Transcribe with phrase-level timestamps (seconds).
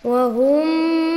[0.05, 1.14] وهم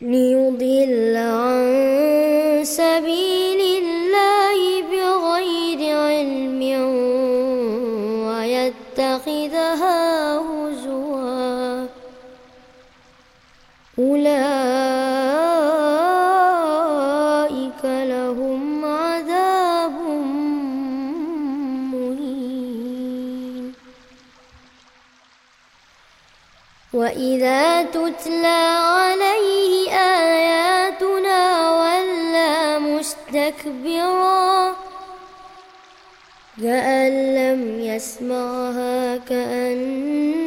[0.00, 1.81] ليضل عن
[26.92, 28.62] وإذا تتلى
[28.96, 31.40] عليه آياتنا
[31.80, 34.76] ولى مستكبرا
[36.62, 40.41] كأن لم يسمعها كأن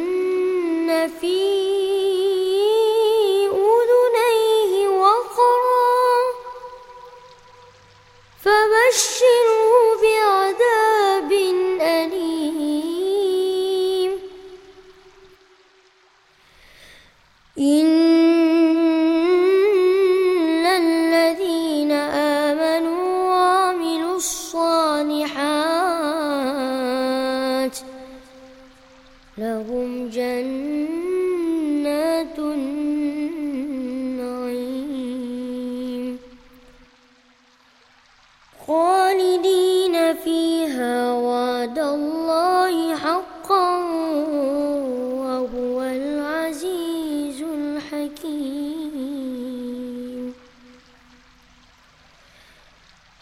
[17.58, 17.95] إن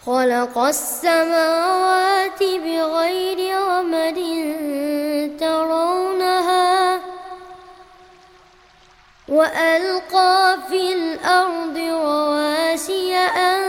[0.06, 4.18] خلق السماوات بغير عمد
[5.40, 7.00] ترونها
[9.28, 13.62] وألقى في الأرض رواسي أن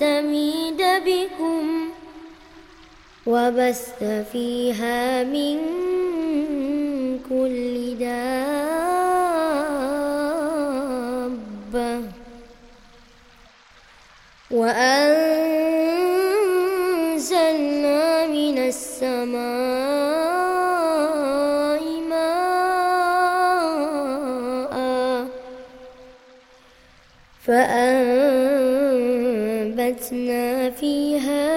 [0.00, 1.90] تميد بكم
[3.26, 5.58] وبث فيها من
[7.28, 8.63] كل دابة
[16.94, 19.34] وأنزلنا من السماء
[22.10, 22.34] ماء
[29.44, 31.53] فأنبتنا فيها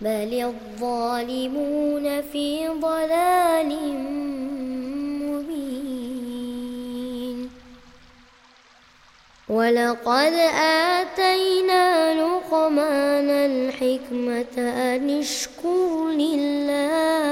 [0.00, 3.68] بل الظالمون في ضلال
[5.22, 5.98] مبين
[9.48, 10.32] ولقد
[10.94, 17.28] آتينا لقمان الحكمة أن اشكر لله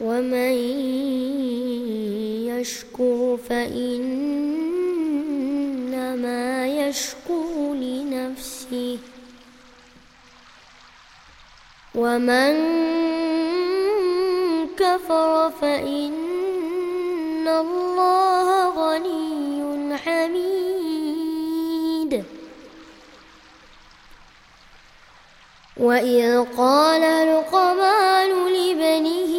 [0.00, 0.52] ومن
[2.46, 4.26] يشكر فإنما
[6.66, 7.51] يشكر
[11.94, 12.54] ومن
[14.76, 21.32] كفر فإن الله غني حميد
[25.76, 29.32] وإذ قال لقمان لابنه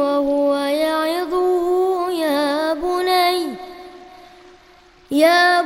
[0.00, 3.56] وهو يعظه يا بني
[5.10, 5.57] يا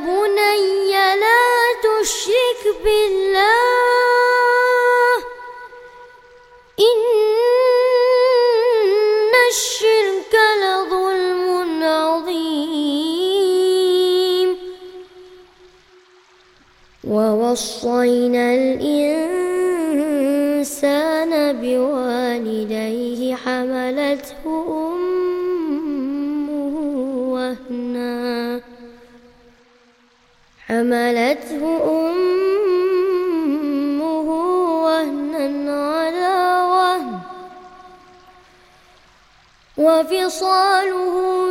[2.83, 3.53] بالله.
[6.79, 7.01] إن
[9.49, 12.73] الشرك لظلم عظيم.
[17.07, 19.31] ووصينا الإنسان
[21.61, 24.43] بوالديه حملته
[24.93, 26.75] أمه
[27.33, 28.61] وهنا.
[30.67, 32.02] حملته أمه
[39.93, 41.42] وفصاله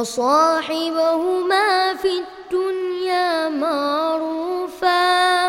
[0.00, 5.48] وصاحبهما في الدنيا معروفا.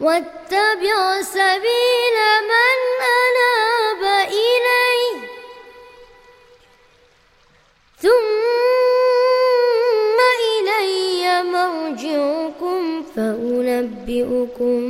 [0.00, 2.16] واتبع سبيل
[2.52, 2.78] من
[3.22, 5.16] أناب إليه.
[8.02, 8.18] ثم
[10.50, 14.80] إلي مرجعكم فأنبئكم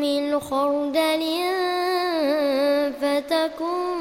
[0.00, 1.22] من خردل
[3.00, 3.92] فتكن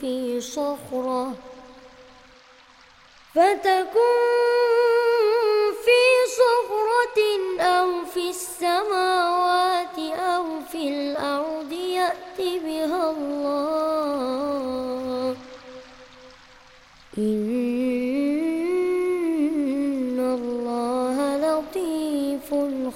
[0.00, 1.32] في صخرة
[3.34, 4.37] فتكن
[22.28, 22.50] لطيف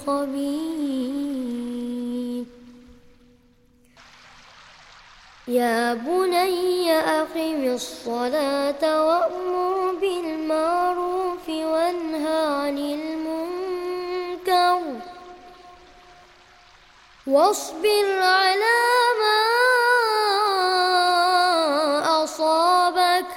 [0.05, 1.23] خبير
[5.47, 13.33] يا بني أقم الصلاة وأمر بالمعروف وانهى عن المنكر.
[17.27, 18.79] واصبر على
[19.19, 19.39] ما
[22.23, 23.27] أصابك.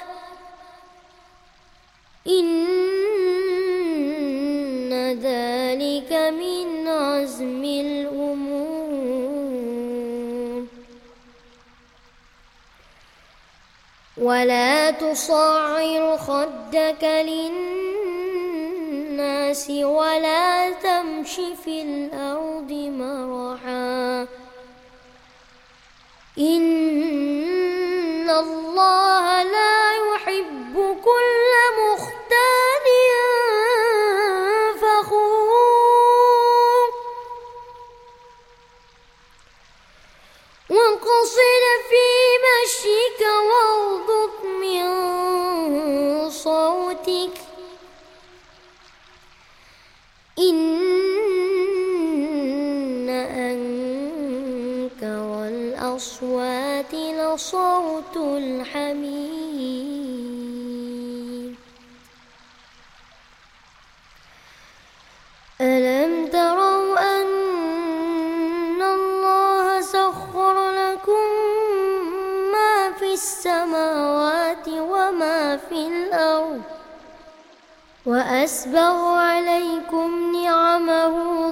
[2.26, 2.85] إن
[14.16, 17.04] ولا تصعر خدك
[18.64, 24.26] للناس ولا تمش في الأرض مرحا
[26.38, 29.05] إن الله
[57.36, 59.16] الأصوات لصوت الحمير
[65.60, 71.26] ألم تروا أن الله سخر لكم
[72.52, 76.62] ما في السماوات وما في الأرض
[78.06, 81.45] وأسبغ عليكم نعمه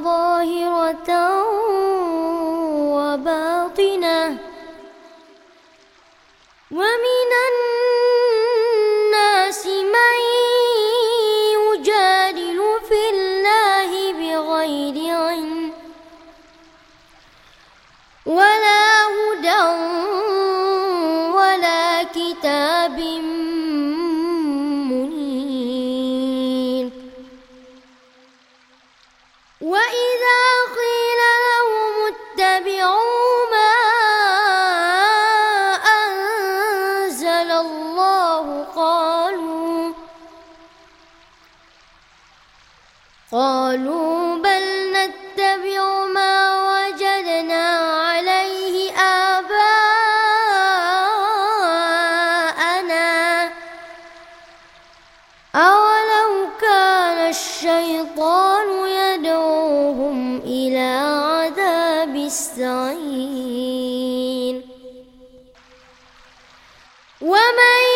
[32.67, 33.14] اتبعوا
[67.25, 67.94] ومن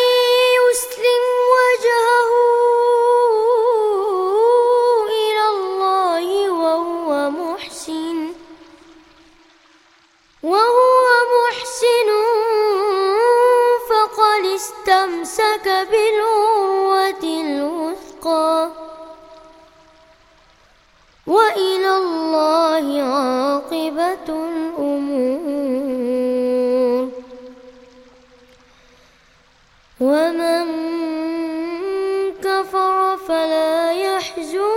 [34.37, 34.67] يحزنك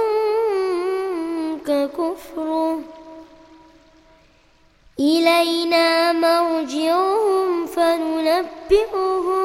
[1.99, 2.80] كفره.
[5.00, 9.41] إلينا مرجعهم فننبئهم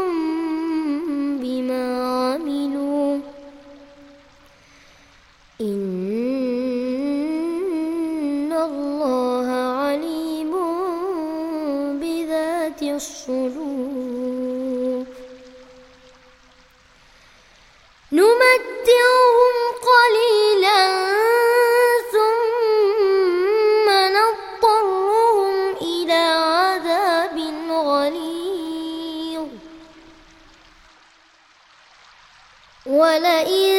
[32.98, 33.77] ولئن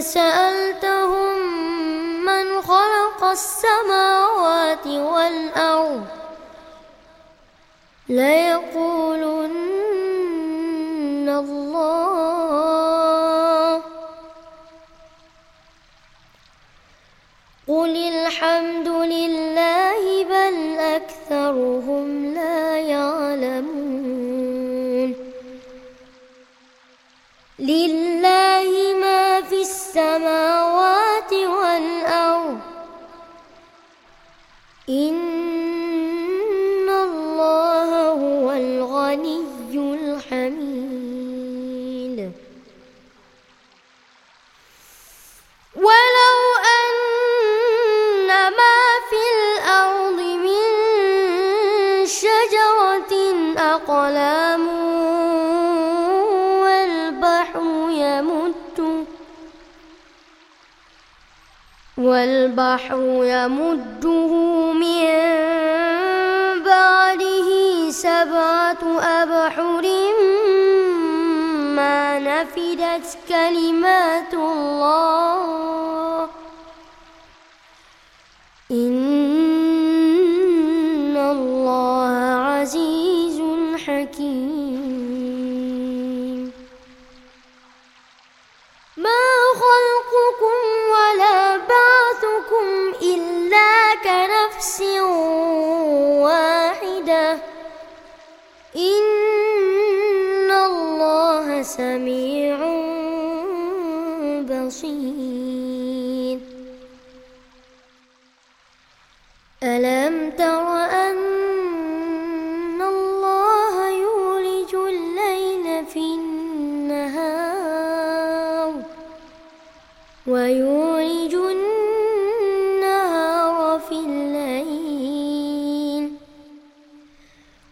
[0.00, 1.36] سألتهم
[2.24, 6.06] من خلق السماوات والأرض
[8.08, 9.05] ليقول
[27.66, 28.05] لله
[62.06, 64.32] والبحر يمده
[64.72, 65.06] من
[66.64, 67.48] بعده
[67.90, 68.82] سبعة
[69.22, 69.84] أبحر
[71.76, 76.15] ما نفدت كلمات الله.
[94.56, 94.80] نفس
[96.24, 97.32] واحدة.
[98.76, 102.45] إن الله سميع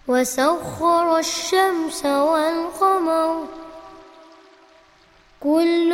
[0.08, 3.46] وسخر الشمس والقمر.
[5.40, 5.92] كل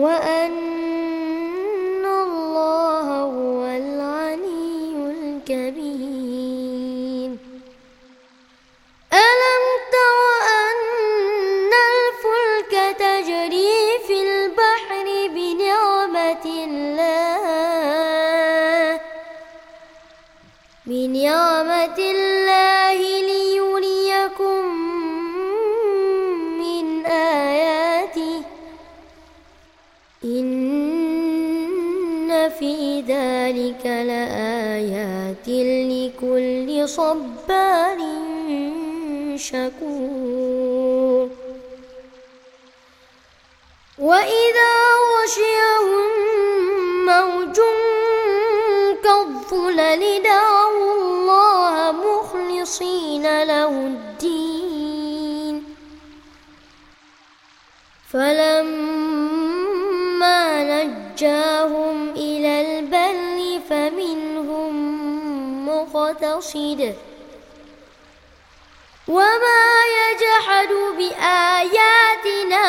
[0.00, 0.59] وأن
[36.20, 37.98] لكل صبار
[39.36, 41.28] شكور
[43.98, 44.72] وإذا
[45.12, 46.10] غشيهم
[47.06, 47.58] موج
[49.04, 55.64] كالظلل دعوا الله مخلصين له الدين
[58.12, 59.00] فلما
[60.64, 62.39] نجاهم إلى
[66.40, 66.96] مقتصد
[69.08, 69.62] وما
[70.00, 72.66] يجحد بآياتنا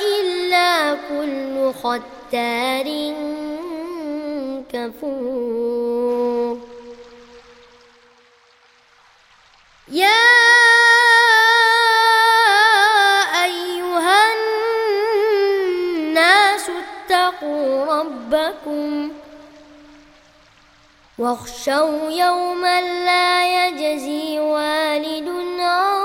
[0.00, 2.88] إلا كل ختار
[4.72, 6.58] كفور.
[9.88, 10.43] يا
[21.18, 25.28] واخشوا يوما لا يجزي والد
[25.60, 26.04] عن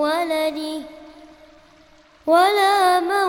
[0.00, 0.82] ولده
[2.26, 3.23] ولا مولود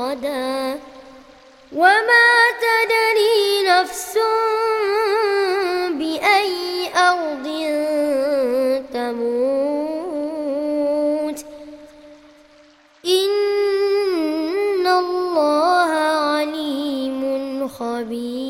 [0.00, 0.78] غدا.
[1.76, 4.18] وما تدري نفس
[5.90, 7.46] بأي أرض
[8.92, 9.80] تموت.
[13.06, 15.90] إن الله
[16.34, 18.49] عليم خبير.